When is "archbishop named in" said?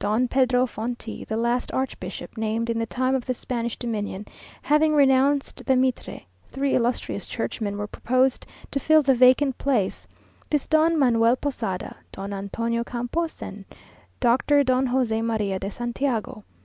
1.72-2.80